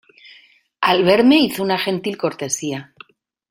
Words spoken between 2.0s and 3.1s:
cortesía